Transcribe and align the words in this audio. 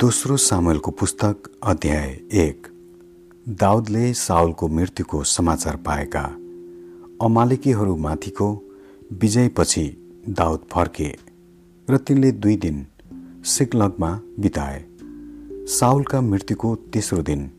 दोस्रो 0.00 0.36
सामेलको 0.36 0.90
पुस्तक 0.90 1.48
अध्याय 1.62 2.08
एक। 2.32 2.66
दाउदले 3.60 4.12
साउलको 4.14 4.68
मृत्युको 4.68 5.22
समाचार 5.24 5.76
पाएका 5.76 6.22
अमालिकीहरूमाथिको 7.24 8.48
विजयपछि 9.12 9.84
दाउद 10.30 10.66
फर्के 10.72 11.08
र 11.88 11.96
तिनले 11.98 12.32
दुई 12.32 12.56
दिन 12.56 12.84
सिकलगमा 13.44 14.10
बिताए। 14.40 14.84
साउलका 15.68 16.20
मृत्युको 16.20 16.74
तेस्रो 16.92 17.22
दिन 17.22 17.50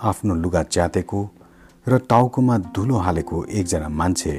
आफ्नो 0.00 0.34
लुगा 0.34 0.62
च्यातेको 0.62 1.24
र 1.86 1.98
टाउकोमा 2.10 2.58
धुलो 2.70 2.96
हालेको 2.98 3.44
एकजना 3.44 3.88
मान्छे 3.88 4.36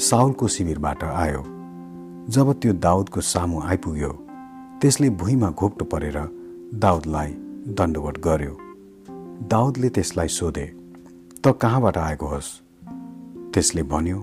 साउलको 0.00 0.48
शिविरबाट 0.48 1.04
आयो। 1.04 1.44
जब 2.32 2.52
त्यो 2.52 2.72
दाउदको 2.80 3.20
सामु 3.28 3.62
आइपुग्यो 3.62 4.12
त्यसले 4.82 5.10
भुइँमा 5.22 5.50
घोप्टो 5.50 5.84
परेर 5.84 6.18
दाउदलाई 6.74 7.28
दण्डवट 7.68 8.18
गर्यो। 8.18 8.56
दाउदले 9.48 9.88
त्यसलाई 9.88 10.28
सोधे 10.28 10.66
त 11.44 11.48
कहाँबाट 11.48 11.96
आएको 11.98 12.26
होस्? 12.26 12.60
त्यसले 13.54 13.82
भन्यो 13.82 14.18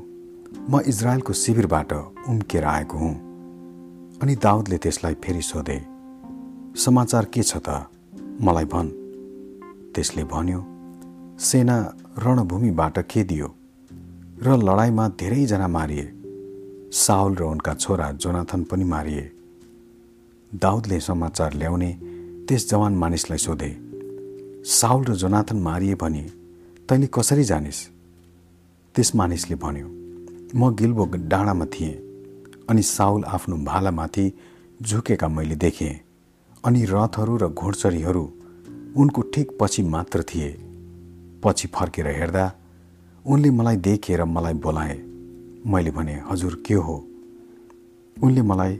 म 0.70 0.80
इजरायलको 0.88 1.34
शिविरबाट 1.34 1.94
उम्केर 1.94 2.64
आएको 2.64 2.98
हुँ। 2.98 3.14
अनि 4.22 4.36
दाउदले 4.36 4.78
त्यसलाई 4.78 5.14
फेरि 5.14 5.42
सोधे 5.42 5.82
समाचार 6.76 7.26
के 7.26 7.44
छ 7.44 7.58
त? 7.58 7.70
मलाई 8.42 8.66
भन्। 8.66 8.90
त्यसले 9.96 10.24
भन्यो 10.24 10.64
सेना 11.40 11.94
रणभूमिबाट 12.18 13.00
खेदियो 13.00 13.56
र 14.44 14.58
लडाइँमा 14.58 15.08
धेरैजना 15.10 15.68
मारिए। 15.68 16.14
साउल 16.92 17.36
र 17.36 17.44
उनका 17.44 17.74
छोरा 17.74 18.12
जोनाथन 18.12 18.64
पनि 18.64 18.84
मारिए। 18.84 19.32
दाउदले 20.56 21.00
समाचार 21.00 21.54
ल्याउने 21.54 22.07
त्यस 22.48 22.70
जवान 22.70 22.94
मानिसलाई 22.96 23.38
सोधे 23.38 23.70
साउल 24.64 25.04
र 25.06 25.14
जोनाथन 25.14 25.58
मारिए 25.60 25.96
भने 25.96 26.22
तैँले 26.90 27.08
कसरी 27.14 27.44
जानिस्? 27.44 27.80
त्यस 28.96 29.16
मानिसले 29.16 29.56
भन्यो 29.56 29.88
म 30.56 30.72
गिल्बो 30.76 31.06
डाँडामा 31.28 31.66
थिएँ 31.66 31.96
अनि 32.70 32.82
साउल 32.82 33.24
आफ्नो 33.24 33.56
भालामाथि 33.68 34.26
झुकेका 34.82 35.28
मैले 35.28 35.56
देखेँ 35.56 35.94
अनि 36.64 36.86
रथहरू 36.86 37.36
र 37.38 37.48
घोडचरीहरू 37.52 38.24
उनको 38.96 39.22
ठिक 39.22 39.48
पछि 39.62 39.84
मात्र 39.84 40.24
थिए। 40.24 40.50
पछि 41.44 41.68
फर्केर 41.68 42.08
हेर्दा 42.08 42.46
उनले 43.26 43.50
मलाई 43.52 43.78
देखेर 43.78 44.24
मलाई 44.24 44.54
बोलाए। 44.54 44.96
मैले 45.68 45.92
भने 45.92 46.16
हजुर 46.32 46.64
के 46.66 46.74
हो? 46.74 46.96
उनले 48.18 48.42
मलाई 48.42 48.76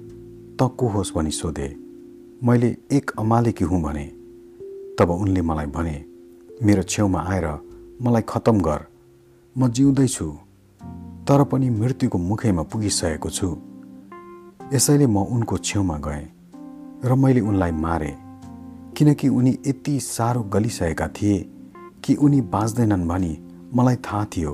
त 0.56 0.70
को 0.80 0.88
होस् 0.88 1.14
भनी 1.16 1.32
सोधे। 1.32 1.87
मैले 2.44 2.68
एक 2.92 3.12
अमालेकी 3.20 3.66
हुँ 3.66 3.82
भने 3.82 4.04
तब 5.00 5.10
उनले 5.12 5.42
मलाई 5.42 5.66
भने 5.66 6.06
मेरो 6.64 6.84
छेउमा 6.84 7.22
आएर 7.22 7.48
मलाई 8.02 8.22
खतम 8.22 8.60
गर 8.62 8.86
म 9.56 9.68
जिउँदैछु 9.68 10.26
तर 11.28 11.44
पनि 11.44 11.70
मृत्युको 11.70 12.18
मुखैमा 12.18 12.64
पुगिसकेको 12.64 13.30
छु। 13.30 13.50
यसैले 14.74 15.08
म 15.08 15.18
उनको 15.18 15.58
छेउमा 15.58 15.98
गएँ 15.98 16.26
र 17.06 17.16
मैले 17.16 17.42
उनलाई 17.42 17.72
मारेँ 17.72 18.16
किनकि 18.98 19.28
उनी 19.30 19.58
यति 19.68 20.00
साह्रो 20.00 20.44
गलिसकेका 20.44 21.08
थिए 21.08 21.38
कि 22.04 22.16
उनी 22.16 22.42
बाँच्दैनन् 22.54 23.08
भनी 23.08 23.38
मलाई 23.76 23.96
थाहा 23.96 24.26
थियो। 24.26 24.54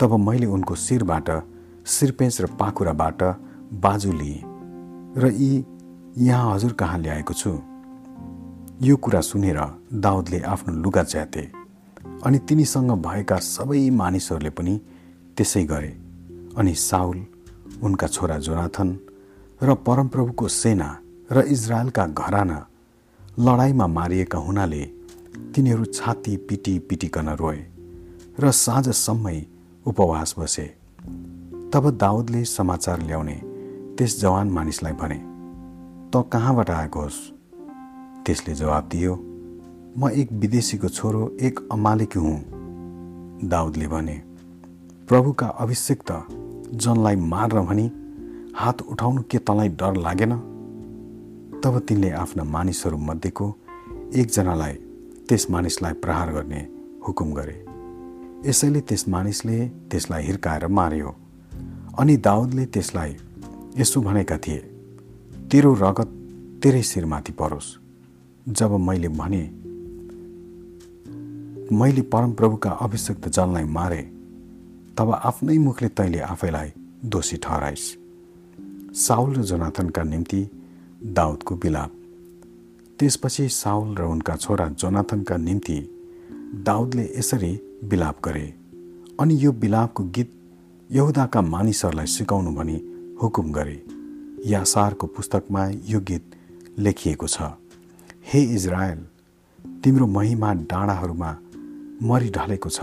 तब 0.00 0.14
मैले 0.18 0.46
उनको 0.46 0.74
शिरबाट 0.74 1.30
शिरपेच 1.86 2.40
र 2.40 2.46
पाखुराबाट 2.60 3.22
बाजु 3.80 4.12
लिएँ 4.12 4.42
र 5.16 5.32
यी 5.32 5.64
यहाँ 6.20 6.54
हजुर 6.54 6.72
कहाँ 6.72 6.98
ल्याएको 6.98 7.34
छु? 7.34 7.50
यो 8.82 8.96
कुरा 8.96 9.20
सुनेर 9.20 9.60
दाउदले 9.92 10.40
आफ्नो 10.40 10.74
लुगा 10.74 11.02
च्याते 11.02 11.40
अनि 12.24 12.38
तिनीसँग 12.38 12.90
भएका 12.90 13.36
सबै 13.36 13.90
मानिसहरूले 13.90 14.50
पनि 14.50 14.80
त्यसै 15.36 15.64
गरे 15.64 15.88
अनि 16.56 16.74
साउल 16.74 17.26
उनका 17.82 18.06
छोरा 18.06 18.38
जोनाथन 18.38 18.98
र 19.62 19.74
परमप्रभुको 19.74 20.48
सेना 20.48 20.98
र 21.32 21.40
इजरायलका 21.40 22.06
घराना 22.06 22.66
लडाइँमा 23.38 23.86
मारिएका 23.86 24.38
हुनाले 24.38 24.84
तिनीहरू 25.54 25.84
छाती 25.84 26.36
पिटी 26.36 26.78
पिटिकन 26.78 27.28
रोए 27.28 27.64
र 28.40 28.50
साँझसम्मै 28.50 29.46
उपवास 29.86 30.34
बसे। 30.38 30.66
तब 31.72 31.90
दाउदले 31.90 32.44
समाचार 32.44 33.02
ल्याउने 33.02 33.40
त्यस 33.98 34.20
जवान 34.20 34.50
मानिसलाई 34.50 34.92
भने 34.92 35.29
त 36.16 36.16
कहाँबाट 36.16 36.70
आएको 36.70 37.00
होस्? 37.00 37.18
त्यसले 38.26 38.54
जवाब 38.54 38.88
दियो 38.88 39.14
म 39.98 40.08
एक 40.10 40.32
विदेशीको 40.32 40.88
छोरो 40.88 41.36
एक 41.40 41.68
अमालिकी 41.72 42.18
हुँ। 42.18 42.38
दाउदले 43.48 43.88
भने 43.88 44.22
प्रभुका 45.08 45.46
अभिषेक 45.46 46.02
जनलाई 46.74 47.16
मार्न 47.16 47.66
भनी 47.66 47.86
हात 48.56 48.82
उठाउनु 48.82 49.22
के 49.22 49.38
तँलाई 49.38 49.68
डर 49.68 49.96
लागेन? 49.96 50.32
तब 51.64 51.78
तिनले 51.78 52.10
आफ्ना 52.10 52.44
मानिसहरूमध्येको 52.44 53.54
एकजनालाई 54.14 54.72
त्यस 55.28 55.50
मानिसलाई 55.50 55.92
प्रहार 55.92 56.32
गर्ने 56.32 56.68
हुकुम 57.08 57.32
गरे। 57.32 57.56
यसैले 58.50 58.80
त्यस 58.80 59.08
मानिसले 59.08 59.68
त्यसलाई 59.68 60.22
हिर्काएर 60.24 60.66
मार्यो 60.66 61.14
अनि 61.98 62.16
दाउदले 62.16 62.66
त्यसलाई 62.66 63.16
यसो 63.78 64.00
भनेका 64.00 64.38
थिए 64.38 64.69
तेरो 65.50 65.72
रगत 65.74 66.10
तेरै 66.62 66.82
शिरमाथि 66.82 67.32
परोस्। 67.32 67.68
जब 68.48 68.72
मैले 68.78 69.08
भने 69.08 69.40
मैले 71.72 72.02
परमप्रभुका 72.02 72.70
अभिषेक 72.70 73.28
जललाई 73.28 73.64
मारे 73.64 74.02
तब 74.98 75.10
आफ्नै 75.10 75.58
मुखले 75.58 75.88
तैँले 75.88 76.20
आफैलाई 76.20 76.72
दोषी 77.04 77.36
ठहराइस्। 77.36 77.88
साउल 78.96 79.34
र 79.34 79.42
जोनाथनका 79.42 80.02
निम्ति 80.04 80.40
दाउदको 81.18 81.56
बिलाप 81.56 81.92
त्यसपछि 82.98 83.48
साउल 83.48 83.94
र 83.96 84.02
उनका 84.06 84.36
छोरा 84.36 84.68
जोनाथनका 84.78 85.36
निम्ति 85.36 85.78
दाउदले 86.62 87.12
यसरी 87.18 87.52
बिलाप 87.84 88.16
गरे। 88.24 88.48
अनि 89.20 89.44
यो 89.44 89.52
बिलापको 89.52 90.04
गीत 90.04 90.30
यहुदाका 90.90 91.40
मानिसहरूलाई 91.42 92.06
सिकाउनु 92.06 92.50
भनी 92.54 92.84
हुकुम 93.22 93.52
गरे। 93.52 93.82
यासारको 94.46 95.06
पुस्तकमा 95.06 95.66
यो 95.68 96.00
गीत 96.00 96.30
लेखिएको 96.78 97.26
छ। 97.26 97.42
हे 98.32 98.40
इजरायल 98.54 98.98
तिम्रो 99.84 100.06
महिमा 100.06 100.52
डाँडाहरूमा 100.52 101.30
मरिढलेको 102.02 102.68
छ। 102.68 102.80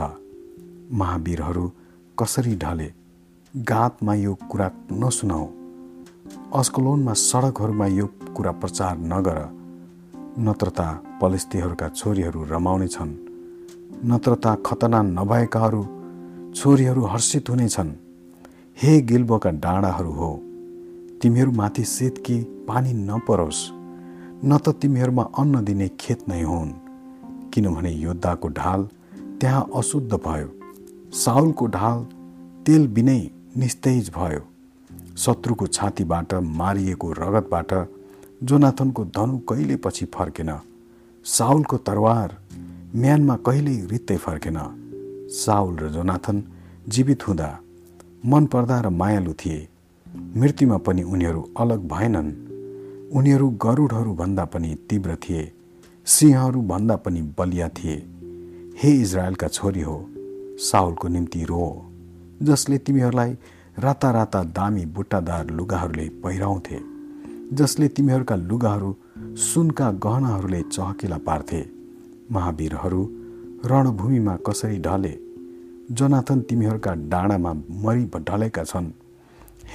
महावीरहरू 0.91 1.72
कसरी 2.19 2.56
ढले? 2.56 2.94
गातमा 3.56 4.13
यो 4.13 4.34
कुरा 4.51 4.72
नसुनाऊ 4.91 5.45
अस्कलोनमा 6.53 7.13
सडकहरूमा 7.13 7.88
यो 7.88 8.06
कुरा 8.35 8.51
प्रचार 8.51 8.97
नगर। 8.97 9.39
नत्रता 10.39 10.88
पलेस्तीहरूका 11.22 11.88
छोरीहरू 11.89 12.44
रमाउने 12.44 12.88
छन् 12.88 13.13
नत्रता 14.06 14.56
खतना 14.56 15.01
नभएकाहरू 15.01 15.84
छोरीहरू 16.56 17.06
हर्षित 17.06 17.50
हुनेछन्। 17.50 17.91
हे 18.78 19.01
गिल्बोका 19.01 19.50
डाँडाहरू 19.50 20.12
हो 20.12 20.29
तिमीहरूमाथि 21.22 21.83
सेतकी 21.85 22.38
पानी 22.67 22.91
नपरोस् 22.94 23.61
न 24.45 24.57
त 24.57 24.69
तिमीहरूमा 24.81 25.23
अन्न 25.39 25.63
दिने 25.66 25.88
खेत 26.00 26.28
नै 26.29 26.41
हुन्। 26.41 26.72
किनभने 27.53 27.91
योद्धाको 27.91 28.47
ढाल 28.50 28.81
त्यहाँ 29.41 29.63
अशुद्ध 29.75 30.13
भयो 30.25 30.50
साउलको 31.13 31.66
ढाल 31.67 32.03
तेल 32.65 32.88
बिनै 32.88 33.21
निस्तेज 33.57 34.09
भयो। 34.15 34.41
शत्रुको 35.18 35.68
छातीबाट 35.68 36.33
मारिएको 36.59 37.12
रगतबाट 37.12 37.71
जोनाथनको 38.44 39.06
धनु 39.15 39.38
कहिले 39.50 39.75
पछि 39.75 40.06
फर्केन 40.15 40.51
साउलको 41.25 41.77
तरवार 41.88 42.36
म्यानमा 42.95 43.36
कहिल्यै 43.45 43.88
रित्तै 43.91 44.18
फर्केन। 44.18 44.59
साउल 45.36 45.74
र 45.77 45.89
जोनाथन 45.89 46.44
जीवित 46.88 47.27
हुँदा 47.27 47.50
मन 48.25 48.45
पर्दा 48.45 48.80
र 48.81 48.89
मायालु 49.00 49.33
थिए। 49.33 49.59
मृत्युमा 50.37 50.77
पनि 50.77 51.03
उनीहरू 51.03 51.49
अलग 51.59 51.87
भएनन्। 51.87 52.31
उनीहरू 53.13 53.49
गरुडहरूभन्दा 53.49 54.45
पनि 54.45 54.75
तीव्र 54.89 55.15
थिए। 55.15 55.51
सिंहहरूभन्दा 56.05 56.95
पनि 56.95 57.21
बलिया 57.21 57.69
थिए। 57.69 57.95
हे 58.83 58.91
इजरायलका 58.91 59.47
छोरी 59.47 59.81
हो 59.81 60.09
साउलको 60.59 61.07
निम्ति 61.07 61.43
रो 61.43 61.91
जसले 62.43 62.77
तिमीहरूलाई 62.77 63.37
राता 63.79 64.11
राता 64.11 64.43
दामी 64.43 64.85
बुट्टादार 64.85 65.49
लुगाहरूले 65.49 66.09
पहिराउँथे 66.09 66.79
जसले 67.53 67.87
तिमीहरूका 67.87 68.35
लुगाहरू 68.35 68.95
सुनका 69.17 69.91
गहनाहरूले 69.91 70.61
चहकिला 70.61 71.17
पार्थे। 71.17 71.65
महावीरहरू 72.31 73.03
रणभूमिमा 73.65 74.35
कसरी 74.35 74.79
ढले? 74.79 75.19
जोनाथन 75.91 76.41
तिमीहरूका 76.41 76.93
डाँडामा 76.93 77.53
मरि 77.53 78.05
ढलेका 78.17 78.63
छन्। 78.63 78.91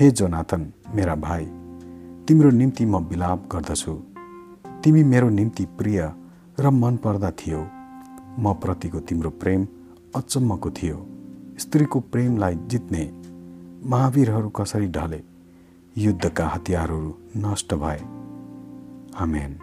हे 0.00 0.10
जोनाथन 0.10 0.72
मेरा 0.94 1.14
भाइ 1.14 1.44
तिम्रो 2.28 2.50
निम्ति 2.50 2.84
म 2.84 2.96
विलाप 2.96 3.48
गर्दछु। 3.52 3.92
तिमी 4.84 5.02
मेरो 5.04 5.28
निम्ति 5.28 5.64
प्रिय 5.64 6.12
र 6.60 6.70
मन 6.70 6.96
पर्दा 6.96 7.30
थियो। 7.30 7.60
म 8.38 8.54
प्रतिको 8.54 9.00
तिम्रो 9.00 9.30
प्रेम 9.30 9.66
अचम्मको 10.16 10.70
थियो। 10.70 10.96
स्त्रीको 11.58 12.00
प्रेमलाई 12.00 12.54
जित्ने 12.66 13.04
महावीरहरू 13.86 14.48
कसरी 14.48 14.86
ढले 14.86 15.20
युद्धका 15.98 16.46
हतियारहरू 16.48 17.14
नष्ट 17.36 17.74
भए। 17.74 18.00
आमेन। 19.16 19.58